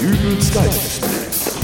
[0.00, 1.58] Dübels Geistesblitz.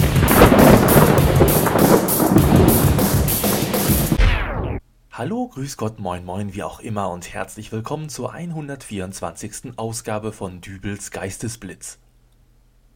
[5.10, 9.78] Hallo, grüß Gott, moin moin, wie auch immer und herzlich willkommen zur 124.
[9.78, 11.98] Ausgabe von Dübels Geistesblitz.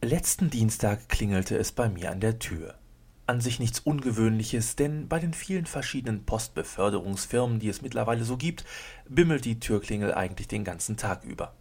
[0.03, 2.75] Letzten Dienstag klingelte es bei mir an der Tür.
[3.25, 8.63] An sich nichts Ungewöhnliches, denn bei den vielen verschiedenen Postbeförderungsfirmen, die es mittlerweile so gibt,
[9.09, 11.55] bimmelt die Türklingel eigentlich den ganzen Tag über.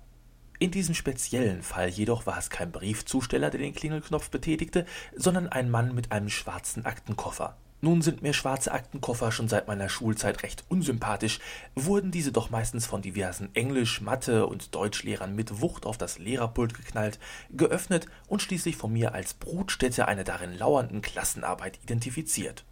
[0.63, 4.85] In diesem speziellen Fall jedoch war es kein Briefzusteller, der den Klingelknopf betätigte,
[5.17, 7.57] sondern ein Mann mit einem schwarzen Aktenkoffer.
[7.81, 11.39] Nun sind mir schwarze Aktenkoffer schon seit meiner Schulzeit recht unsympathisch,
[11.75, 16.75] wurden diese doch meistens von diversen Englisch-, Mathe- und Deutschlehrern mit Wucht auf das Lehrerpult
[16.75, 22.67] geknallt, geöffnet und schließlich von mir als Brutstätte einer darin lauernden Klassenarbeit identifiziert.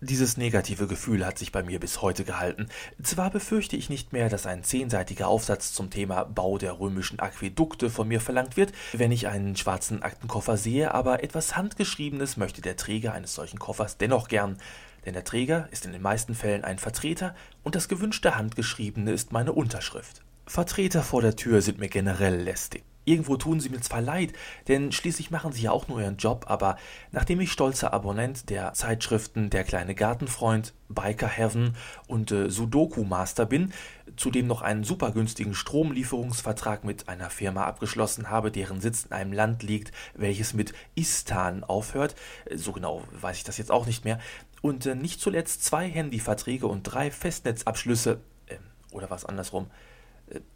[0.00, 2.68] Dieses negative Gefühl hat sich bei mir bis heute gehalten.
[3.02, 7.90] Zwar befürchte ich nicht mehr, dass ein zehnseitiger Aufsatz zum Thema Bau der römischen Aquädukte
[7.90, 12.76] von mir verlangt wird, wenn ich einen schwarzen Aktenkoffer sehe, aber etwas Handgeschriebenes möchte der
[12.76, 14.58] Träger eines solchen Koffers dennoch gern,
[15.04, 19.32] denn der Träger ist in den meisten Fällen ein Vertreter und das gewünschte Handgeschriebene ist
[19.32, 20.22] meine Unterschrift.
[20.46, 22.84] Vertreter vor der Tür sind mir generell lästig.
[23.08, 24.34] Irgendwo tun sie mir zwar leid,
[24.68, 26.76] denn schließlich machen sie ja auch nur ihren Job, aber
[27.10, 31.74] nachdem ich stolzer Abonnent der Zeitschriften Der kleine Gartenfreund, Biker Heaven
[32.06, 33.72] und äh, Sudoku Master bin,
[34.16, 39.32] zudem noch einen super günstigen Stromlieferungsvertrag mit einer Firma abgeschlossen habe, deren Sitz in einem
[39.32, 42.14] Land liegt, welches mit Istan aufhört,
[42.44, 44.18] äh, so genau weiß ich das jetzt auch nicht mehr,
[44.60, 48.56] und äh, nicht zuletzt zwei Handyverträge und drei Festnetzabschlüsse, äh,
[48.90, 49.70] oder was andersrum,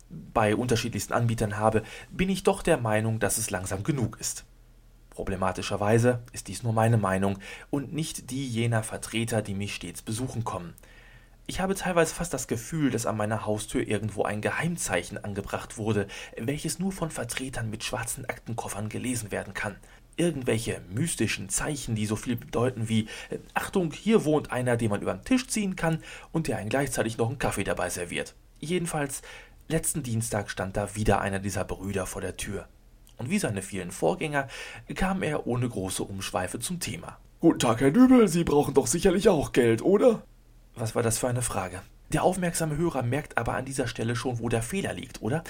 [0.09, 4.45] bei unterschiedlichsten Anbietern habe, bin ich doch der Meinung, dass es langsam genug ist.
[5.11, 7.39] Problematischerweise ist dies nur meine Meinung
[7.71, 10.75] und nicht die jener Vertreter, die mich stets besuchen kommen.
[11.47, 16.07] Ich habe teilweise fast das Gefühl, dass an meiner Haustür irgendwo ein Geheimzeichen angebracht wurde,
[16.39, 19.77] welches nur von Vertretern mit schwarzen Aktenkoffern gelesen werden kann.
[20.17, 23.09] Irgendwelche mystischen Zeichen, die so viel bedeuten wie
[23.55, 27.19] Achtung, hier wohnt einer, den man über den Tisch ziehen kann und der einen gleichzeitig
[27.19, 28.35] noch einen Kaffee dabei serviert.
[28.61, 29.23] Jedenfalls
[29.73, 32.69] Letzten Dienstag stand da wieder einer dieser Brüder vor der Tür.
[33.17, 34.47] Und wie seine vielen Vorgänger
[34.95, 37.17] kam er ohne große Umschweife zum Thema.
[37.41, 40.21] Guten Tag, Herr Dübel, Sie brauchen doch sicherlich auch Geld, oder?
[40.75, 41.81] Was war das für eine Frage?
[42.13, 45.43] Der aufmerksame Hörer merkt aber an dieser Stelle schon, wo der Fehler liegt, oder?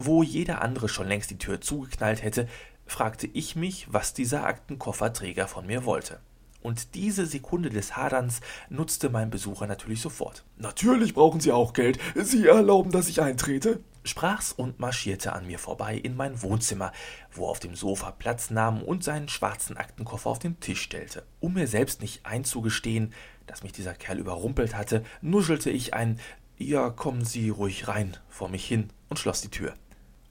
[0.00, 2.48] Wo jeder andere schon längst die Tür zugeknallt hätte,
[2.86, 6.18] fragte ich mich, was dieser Aktenkofferträger von mir wollte.
[6.62, 10.44] Und diese Sekunde des Haderns nutzte mein Besucher natürlich sofort.
[10.56, 11.98] Natürlich brauchen Sie auch Geld.
[12.14, 13.80] Sie erlauben, dass ich eintrete?
[14.04, 16.92] sprach's und marschierte an mir vorbei in mein Wohnzimmer,
[17.32, 21.24] wo er auf dem Sofa Platz nahm und seinen schwarzen Aktenkoffer auf den Tisch stellte.
[21.40, 23.12] Um mir selbst nicht einzugestehen,
[23.46, 26.18] dass mich dieser Kerl überrumpelt hatte, nuschelte ich ein
[26.56, 29.74] Ja, kommen Sie ruhig rein vor mich hin und schloss die Tür.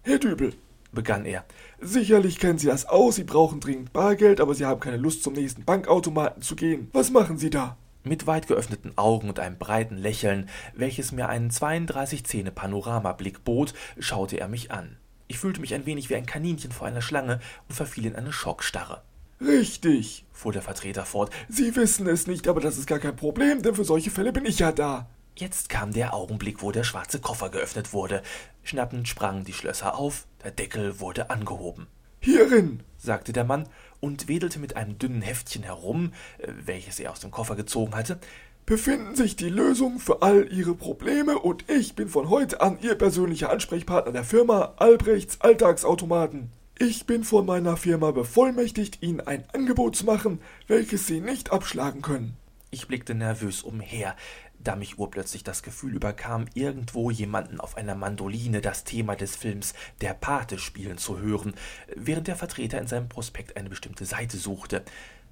[0.03, 0.53] Herr Dübel,
[0.91, 1.45] begann er.
[1.79, 5.33] Sicherlich kennen Sie das aus, Sie brauchen dringend Bargeld, aber Sie haben keine Lust, zum
[5.33, 6.89] nächsten Bankautomaten zu gehen.
[6.93, 7.77] Was machen Sie da?
[8.03, 13.73] Mit weit geöffneten Augen und einem breiten Lächeln, welches mir einen 32 Zähne Panoramablick bot,
[13.99, 14.97] schaute er mich an.
[15.27, 18.31] Ich fühlte mich ein wenig wie ein Kaninchen vor einer Schlange und verfiel in eine
[18.31, 19.03] Schockstarre.
[19.41, 21.31] Richtig, fuhr der Vertreter fort.
[21.47, 24.45] Sie wissen es nicht, aber das ist gar kein Problem, denn für solche Fälle bin
[24.45, 25.07] ich ja da.
[25.39, 28.23] Jetzt kam der Augenblick, wo der schwarze Koffer geöffnet wurde.
[28.61, 31.87] Schnappend sprangen die Schlösser auf, der Deckel wurde angehoben.
[32.19, 33.69] Hierin, sagte der Mann
[34.01, 38.19] und wedelte mit einem dünnen Heftchen herum, äh, welches er aus dem Koffer gezogen hatte,
[38.65, 42.95] befinden sich die Lösungen für all Ihre Probleme und ich bin von heute an Ihr
[42.95, 46.51] persönlicher Ansprechpartner der Firma Albrechts Alltagsautomaten.
[46.77, 52.01] Ich bin von meiner Firma bevollmächtigt, Ihnen ein Angebot zu machen, welches Sie nicht abschlagen
[52.01, 52.35] können.
[52.71, 54.15] Ich blickte nervös umher
[54.59, 59.73] da mich urplötzlich das Gefühl überkam, irgendwo jemanden auf einer Mandoline das Thema des Films
[60.01, 61.53] Der Pate spielen zu hören,
[61.95, 64.83] während der Vertreter in seinem Prospekt eine bestimmte Seite suchte.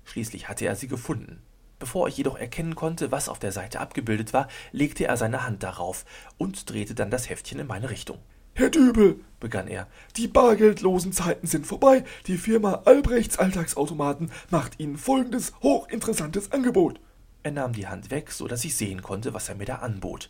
[0.05, 1.41] Schließlich hatte er sie gefunden.
[1.79, 5.61] Bevor ich jedoch erkennen konnte, was auf der Seite abgebildet war, legte er seine Hand
[5.61, 6.05] darauf
[6.37, 8.17] und drehte dann das Heftchen in meine Richtung.
[8.53, 12.03] Herr Dübel, begann er, die bargeldlosen Zeiten sind vorbei.
[12.25, 16.99] Die Firma Albrechts Alltagsautomaten macht Ihnen folgendes hochinteressantes Angebot.
[17.47, 20.27] Er nahm die Hand weg, so dass ich sehen konnte, was er mir da anbot.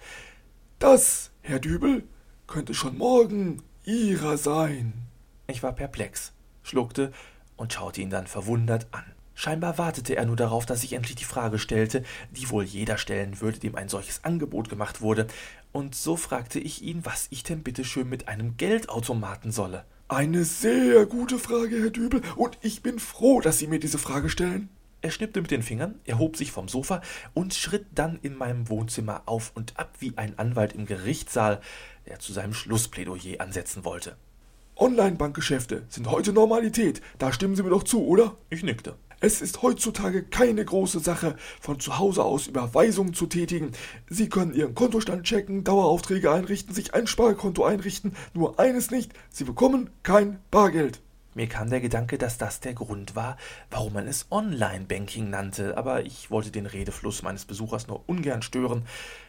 [0.78, 2.04] Das, Herr Dübel,
[2.46, 4.94] könnte schon morgen Ihrer sein.
[5.48, 7.12] Ich war perplex, schluckte
[7.56, 9.04] und schaute ihn dann verwundert an.
[9.34, 13.42] Scheinbar wartete er nur darauf, dass ich endlich die Frage stellte, die wohl jeder stellen
[13.42, 15.25] würde, dem ein solches Angebot gemacht wurde,
[15.72, 19.86] und so fragte ich ihn, was ich denn bitte schön mit einem Geldautomaten solle.
[20.08, 24.30] Eine sehr gute Frage, Herr Dübel, und ich bin froh, dass Sie mir diese Frage
[24.30, 24.69] stellen.
[25.02, 27.02] Er schnippte mit den Fingern, erhob sich vom Sofa
[27.34, 31.62] und schritt dann in meinem Wohnzimmer auf und ab wie ein Anwalt im Gerichtssaal,
[32.08, 34.16] der zu seinem Schlussplädoyer ansetzen wollte.
[34.76, 37.02] Online-Bankgeschäfte sind heute Normalität.
[37.18, 38.36] Da stimmen Sie mir doch zu, oder?
[38.50, 38.96] Ich nickte.
[39.20, 43.72] Es ist heutzutage keine große Sache, von zu Hause aus Überweisungen zu tätigen.
[44.08, 48.16] Sie können Ihren Kontostand checken, Daueraufträge einrichten, sich ein Sparkonto einrichten.
[48.36, 51.02] Nur eines nicht, Sie bekommen kein Bargeld.
[51.38, 53.38] Mir kam der Gedanke, dass das der Grund war,
[53.69, 58.88] warum man es Online-Banking nannte, aber ich wollte den Redefluss meines Besuchers nur ungern stören.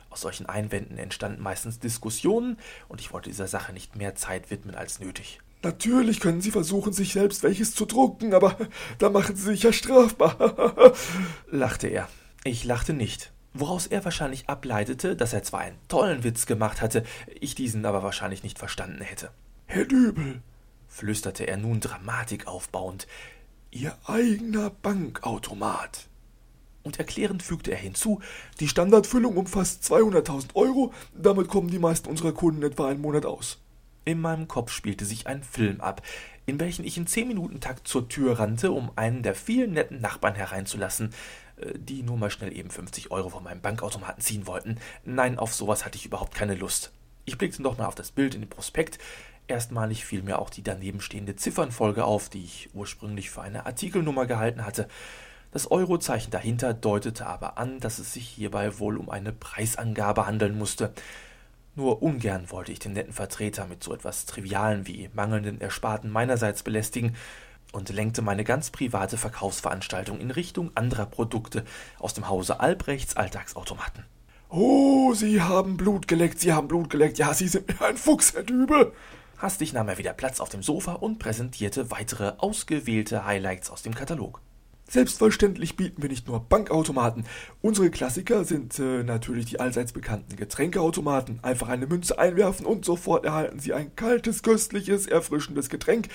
[0.09, 2.57] Aus solchen Einwänden entstanden meistens Diskussionen,
[2.89, 5.41] und ich wollte dieser Sache nicht mehr Zeit widmen als nötig.
[5.63, 8.57] Natürlich können Sie versuchen, sich selbst welches zu drucken, aber
[8.97, 10.95] da machen Sie sich ja strafbar,
[11.51, 12.09] lachte er.
[12.43, 17.05] Ich lachte nicht, woraus er wahrscheinlich ableitete, dass er zwar einen tollen Witz gemacht hatte,
[17.39, 19.29] ich diesen aber wahrscheinlich nicht verstanden hätte.
[19.67, 20.41] Herr Dübel,
[20.89, 23.07] flüsterte er nun Dramatik aufbauend,
[23.71, 26.09] Ihr eigener Bankautomat.
[26.83, 28.21] Und erklärend fügte er hinzu,
[28.61, 33.59] die Standardfüllung umfasst 200.000 Euro, damit kommen die meisten unserer Kunden etwa einen Monat aus.
[34.07, 36.01] In meinem Kopf spielte sich ein Film ab,
[36.47, 40.01] in welchen ich in zehn Minuten Takt zur Tür rannte, um einen der vielen netten
[40.01, 41.13] Nachbarn hereinzulassen,
[41.57, 44.79] äh, die nur mal schnell eben 50 Euro von meinem Bankautomaten ziehen wollten.
[45.05, 46.91] Nein, auf sowas hatte ich überhaupt keine Lust.
[47.27, 48.99] Ich blickte doch mal auf das Bild in dem Prospekt.
[49.49, 54.27] Erstmalig fiel mir auch die daneben stehende Ziffernfolge auf, die ich ursprünglich für eine Artikelnummer
[54.27, 54.89] gehalten hatte.
[55.51, 60.59] Das Eurozeichen dahinter deutete aber an, dass es sich hierbei wohl um eine Preisangabe handeln
[60.59, 60.93] musste.
[61.75, 66.63] Nur ungern wollte ich den netten Vertreter mit so etwas Trivialen wie mangelnden Ersparten meinerseits
[66.63, 67.17] belästigen
[67.73, 71.65] und lenkte meine ganz private Verkaufsveranstaltung in Richtung anderer Produkte
[71.99, 74.05] aus dem Hause Albrechts Alltagsautomaten.
[74.51, 77.19] Oh, Sie haben Blut geleckt, Sie haben Blut geleckt.
[77.19, 78.93] Ja, Sie sind mir ein Fuchs, Herr Dübel.
[79.39, 83.95] Hastig nahm er wieder Platz auf dem Sofa und präsentierte weitere ausgewählte Highlights aus dem
[83.95, 84.41] Katalog.
[84.91, 87.25] Selbstverständlich bieten wir nicht nur Bankautomaten.
[87.61, 91.39] Unsere Klassiker sind äh, natürlich die allseits bekannten Getränkeautomaten.
[91.43, 96.09] Einfach eine Münze einwerfen und sofort erhalten Sie ein kaltes, köstliches, erfrischendes Getränk.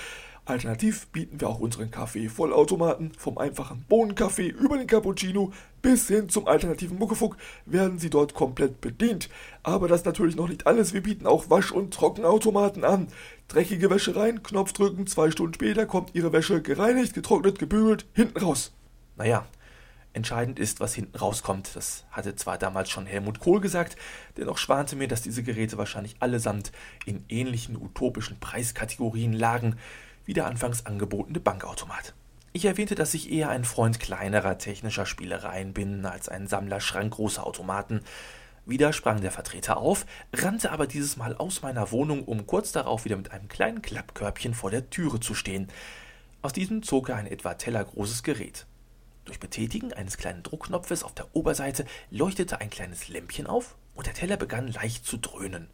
[0.46, 3.14] Alternativ bieten wir auch unseren Kaffee-Vollautomaten.
[3.18, 8.82] Vom einfachen Bohnenkaffee über den Cappuccino bis hin zum alternativen Muckefuck werden Sie dort komplett
[8.82, 9.30] bedient.
[9.64, 10.94] Aber das ist natürlich noch nicht alles.
[10.94, 13.08] Wir bieten auch Wasch- und Trockenautomaten an.
[13.48, 18.40] Dreckige Wäsche rein, Knopf drücken, zwei Stunden später kommt Ihre Wäsche gereinigt, getrocknet, gebügelt, hinten
[18.40, 18.74] raus.
[19.16, 19.46] Naja,
[20.16, 21.76] Entscheidend ist, was hinten rauskommt.
[21.76, 23.96] Das hatte zwar damals schon Helmut Kohl gesagt,
[24.38, 26.72] dennoch schwante mir, dass diese Geräte wahrscheinlich allesamt
[27.08, 29.76] in ähnlichen utopischen Preiskategorien lagen
[30.26, 32.14] wie der anfangs angebotene Bankautomat.
[32.56, 37.46] Ich erwähnte, dass ich eher ein Freund kleinerer technischer Spielereien bin als ein Sammler schrankgroßer
[37.46, 38.02] Automaten.
[38.66, 43.06] Wieder sprang der Vertreter auf, rannte aber dieses Mal aus meiner Wohnung, um kurz darauf
[43.06, 45.68] wieder mit einem kleinen Klappkörbchen vor der Türe zu stehen.
[46.44, 48.68] Aus diesem zog er ein etwa tellergroßes Gerät.
[49.26, 54.14] Durch Betätigen eines kleinen Druckknopfes auf der Oberseite leuchtete ein kleines Lämpchen auf und der
[54.14, 55.70] Teller begann leicht zu dröhnen.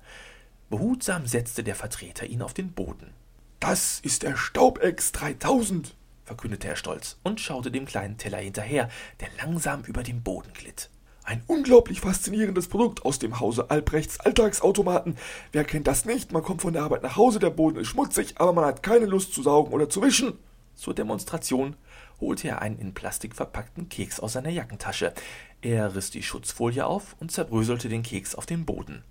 [0.70, 3.14] Behutsam setzte der Vertreter ihn auf den Boden.
[3.60, 8.90] Das ist der Staubex 3000, verkündete er stolz und schaute dem kleinen Teller hinterher,
[9.20, 10.90] der langsam über den Boden glitt.
[11.26, 15.18] Ein unglaublich faszinierendes Produkt aus dem Hause Albrechts Alltagsautomaten.
[15.52, 16.32] Wer kennt das nicht?
[16.32, 19.06] Man kommt von der Arbeit nach Hause, der Boden ist schmutzig, aber man hat keine
[19.06, 20.40] Lust zu saugen oder zu wischen.
[20.74, 21.76] Zur Demonstration
[22.22, 25.14] holte er einen in Plastik verpackten Keks aus seiner Jackentasche.
[25.62, 29.04] Er riss die Schutzfolie auf und zerbröselte den Keks auf den Boden.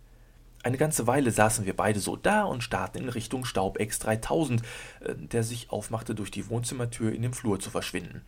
[0.62, 4.62] Eine ganze Weile saßen wir beide so da und starrten in Richtung Staubex 3000,
[5.00, 8.22] äh, der sich aufmachte, durch die Wohnzimmertür in dem Flur zu verschwinden.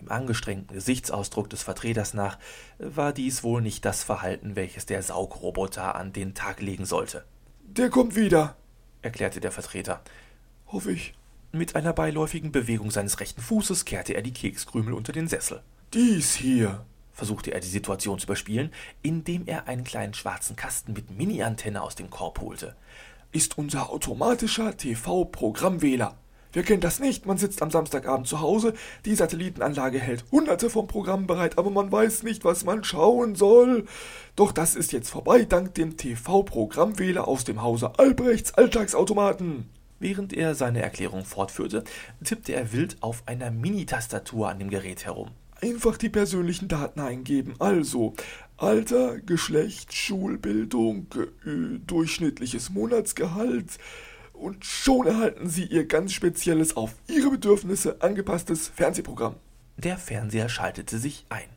[0.00, 2.38] Dem angestrengten Gesichtsausdruck des Vertreters nach
[2.78, 7.24] äh, war dies wohl nicht das Verhalten, welches der Saugroboter an den Tag legen sollte.
[7.62, 8.56] Der kommt wieder,
[9.02, 10.02] erklärte der Vertreter.
[10.68, 11.14] Hoffe ich.
[11.52, 15.62] Mit einer beiläufigen Bewegung seines rechten Fußes kehrte er die Kekskrümel unter den Sessel.
[15.94, 16.84] Dies hier,
[17.16, 18.70] versuchte er die Situation zu überspielen,
[19.02, 22.76] indem er einen kleinen schwarzen Kasten mit Mini-Antenne aus dem Korb holte.
[23.32, 26.16] Ist unser automatischer TV-Programmwähler.
[26.52, 27.26] Wer kennt das nicht?
[27.26, 31.90] Man sitzt am Samstagabend zu Hause, die Satellitenanlage hält hunderte von Programmen bereit, aber man
[31.90, 33.86] weiß nicht, was man schauen soll.
[34.36, 39.68] Doch das ist jetzt vorbei dank dem TV-Programmwähler aus dem Hause Albrechts Alltagsautomaten.
[39.98, 41.82] Während er seine Erklärung fortführte,
[42.22, 45.30] tippte er wild auf einer Mini-Tastatur an dem Gerät herum.
[45.62, 47.54] Einfach die persönlichen Daten eingeben.
[47.58, 48.14] Also
[48.58, 53.78] Alter, Geschlecht, Schulbildung, äh, durchschnittliches Monatsgehalt.
[54.32, 59.36] Und schon erhalten Sie Ihr ganz spezielles, auf Ihre Bedürfnisse angepasstes Fernsehprogramm.
[59.78, 61.48] Der Fernseher schaltete sich ein.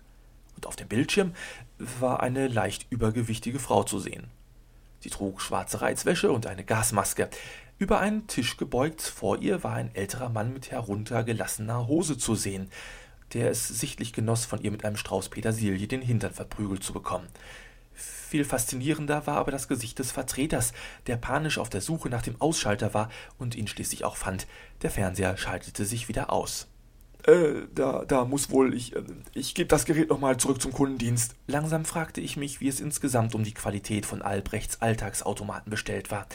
[0.56, 1.34] Und auf dem Bildschirm
[2.00, 4.28] war eine leicht übergewichtige Frau zu sehen.
[5.02, 7.30] Sie trug schwarze Reizwäsche und eine Gasmaske.
[7.78, 12.70] Über einen Tisch gebeugt vor ihr war ein älterer Mann mit heruntergelassener Hose zu sehen
[13.34, 17.28] der es sichtlich genoss, von ihr mit einem Strauß Petersilie den Hintern verprügelt zu bekommen.
[17.94, 20.74] Viel faszinierender war aber das Gesicht des Vertreters,
[21.08, 24.48] der panisch auf der Suche nach dem Ausschalter war und ihn schließlich auch fand.
[24.84, 26.68] Der Fernseher schaltete sich wieder aus.
[27.26, 28.96] Äh, da, da muss wohl ich.
[28.96, 31.36] Äh, ich gebe das Gerät nochmal zurück zum Kundendienst.
[31.48, 36.28] Langsam fragte ich mich, wie es insgesamt um die Qualität von Albrechts Alltagsautomaten bestellt war.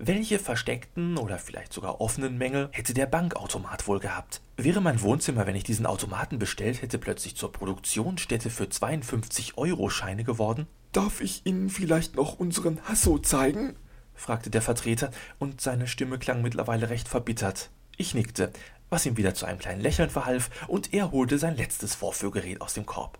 [0.00, 4.40] Welche versteckten oder vielleicht sogar offenen Mängel hätte der Bankautomat wohl gehabt?
[4.56, 10.68] Wäre mein Wohnzimmer, wenn ich diesen Automaten bestellt hätte, plötzlich zur Produktionsstätte für 52-Euro-Scheine geworden?
[10.92, 13.74] Darf ich Ihnen vielleicht noch unseren Hasso zeigen?
[14.14, 17.70] fragte der Vertreter, und seine Stimme klang mittlerweile recht verbittert.
[17.96, 18.52] Ich nickte,
[18.90, 22.74] was ihm wieder zu einem kleinen Lächeln verhalf, und er holte sein letztes Vorführgerät aus
[22.74, 23.18] dem Korb.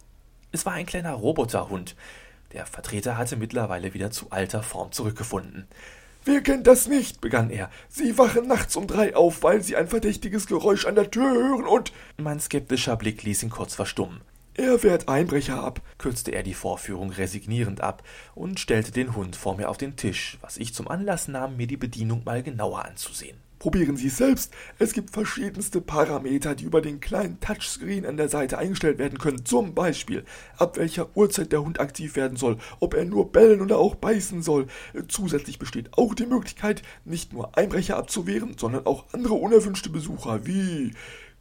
[0.53, 1.97] Es war ein kleiner Roboterhund.
[2.53, 5.67] Der Vertreter hatte mittlerweile wieder zu alter Form zurückgefunden.
[6.29, 7.23] Wer kennt das nicht?
[7.23, 7.71] begann er.
[7.89, 11.67] Sie wachen nachts um drei auf, weil Sie ein verdächtiges Geräusch an der Tür hören
[11.67, 11.91] und.
[12.19, 14.21] Mein skeptischer Blick ließ ihn kurz verstummen.
[14.53, 18.03] Er wehrt Einbrecher ab, kürzte er die Vorführung resignierend ab
[18.35, 21.67] und stellte den Hund vor mir auf den Tisch, was ich zum Anlass nahm, mir
[21.67, 23.39] die Bedienung mal genauer anzusehen.
[23.59, 24.53] Probieren Sie es selbst.
[24.79, 29.45] Es gibt verschiedenste Parameter, die über den kleinen Touchscreen an der Seite eingestellt werden können.
[29.45, 30.25] Zum Beispiel,
[30.57, 34.43] ab welcher Uhrzeit der Hund aktiv werden soll, ob er nur bellen oder auch beißen
[34.43, 34.69] soll.
[35.09, 40.93] Zusätzlich besteht auch die Möglichkeit, nicht nur Einbrecher abzuwehren, sondern auch andere unerwünschte Besucher wie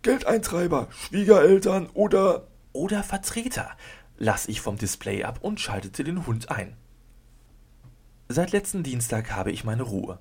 [0.02, 3.72] Geldeintreiber, Schwiegereltern oder oder Vertreter,
[4.18, 6.78] las ich vom Display ab und schaltete den Hund ein.
[8.30, 10.20] Seit letzten Dienstag habe ich meine Ruhe.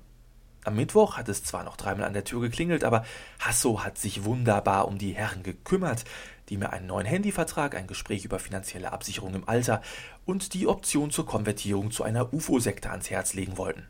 [0.67, 3.05] Am Mittwoch hat es zwar noch dreimal an der Tür geklingelt, aber
[3.39, 6.03] Hasso hat sich wunderbar um die Herren gekümmert,
[6.49, 9.81] die mir einen neuen Handyvertrag, ein Gespräch über finanzielle Absicherung im Alter
[10.25, 13.87] und die Option zur Konvertierung zu einer UFO-Sekte ans Herz legen wollten.